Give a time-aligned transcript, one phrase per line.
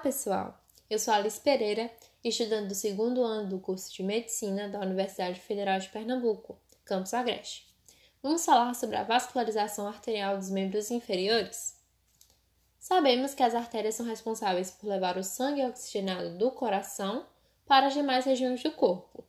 [0.00, 0.58] pessoal!
[0.88, 1.90] Eu sou Alice Pereira,
[2.24, 7.66] estudante do segundo ano do curso de Medicina da Universidade Federal de Pernambuco, campus Agreste.
[8.22, 11.78] Vamos falar sobre a vascularização arterial dos membros inferiores?
[12.78, 17.26] Sabemos que as artérias são responsáveis por levar o sangue oxigenado do coração
[17.66, 19.22] para as demais regiões do corpo.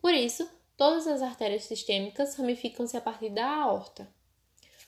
[0.00, 4.08] Por isso, todas as artérias sistêmicas ramificam-se a partir da aorta.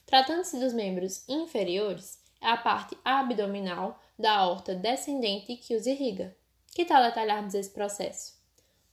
[0.05, 6.35] Tratando-se dos membros inferiores, é a parte abdominal da aorta descendente que os irriga.
[6.73, 8.33] Que tal detalharmos esse processo?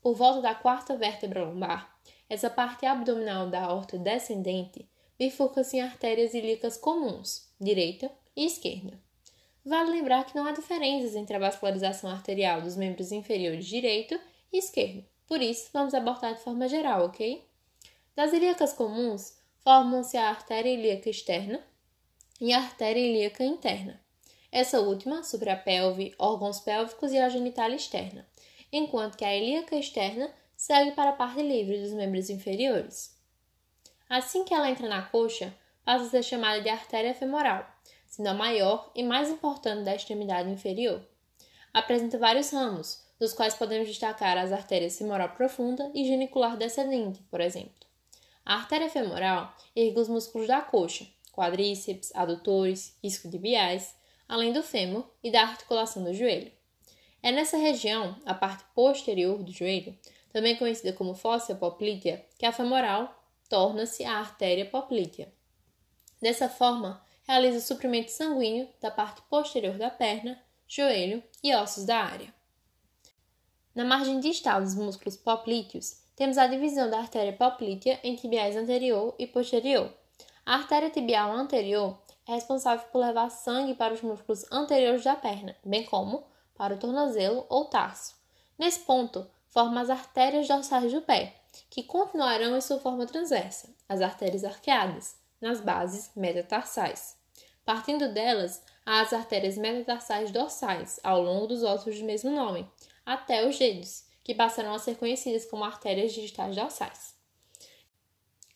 [0.01, 1.97] Por volta da quarta vértebra lombar,
[2.29, 8.99] essa parte abdominal da aorta descendente bifurca-se em artérias ilíacas comuns, direita e esquerda.
[9.65, 14.19] Vale lembrar que não há diferenças entre a vascularização arterial dos membros inferiores direito
[14.53, 17.47] e esquerdo, por isso vamos abordar de forma geral, ok?
[18.15, 21.65] Das ilíacas comuns, formam-se a artéria ilíaca externa,
[22.43, 24.01] e a artéria ilíaca interna.
[24.51, 28.27] Essa última sobre a pelve, órgãos pélvicos e a genitália externa,
[28.73, 33.17] enquanto que a ilíaca externa segue para a parte livre dos membros inferiores.
[34.09, 35.55] Assim que ela entra na coxa,
[35.85, 37.65] passa a ser chamada de artéria femoral,
[38.09, 41.01] sendo a maior e mais importante da extremidade inferior.
[41.73, 47.41] Apresenta vários ramos, dos quais podemos destacar as artérias femoral profunda e genicular descendente, por
[47.41, 47.87] exemplo.
[48.45, 53.97] A artéria femoral irriga os músculos da coxa, quadríceps, adutores, isquiotibiais,
[54.29, 56.53] além do fêmur e da articulação do joelho.
[57.23, 59.97] É nessa região, a parte posterior do joelho,
[60.33, 63.15] também conhecida como fóssil poplítea, que a femoral
[63.49, 65.33] torna-se a artéria poplítea.
[66.21, 71.99] Dessa forma, realiza o suprimento sanguíneo da parte posterior da perna, joelho e ossos da
[71.99, 72.33] área.
[73.75, 79.15] Na margem distal dos músculos poplíteos, temos a divisão da artéria poplítea em tibiais anterior
[79.19, 79.93] e posterior,
[80.45, 81.97] a artéria tibial anterior
[82.27, 86.25] é responsável por levar sangue para os músculos anteriores da perna, bem como
[86.55, 88.17] para o tornozelo ou tarso.
[88.59, 91.35] Nesse ponto, forma as artérias dorsais do pé,
[91.71, 97.17] que continuarão em sua forma transversa, as artérias arqueadas, nas bases metatarsais.
[97.65, 102.69] Partindo delas, há as artérias metatarsais dorsais, ao longo dos ossos do mesmo nome,
[103.07, 107.22] até os dedos, que passarão a ser conhecidas como artérias digitais dorsais.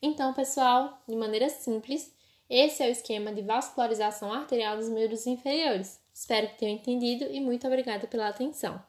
[0.09, 2.15] Então, pessoal, de maneira simples,
[2.49, 6.01] esse é o esquema de vascularização arterial dos membros inferiores.
[6.15, 8.81] Espero que tenham entendido e muito obrigada pela atenção.